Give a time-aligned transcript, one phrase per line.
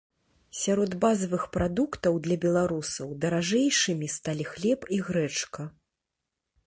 [0.59, 5.61] Сярод базавых прадуктаў для беларусаў даражэйшымі сталі хлеб і грэчка.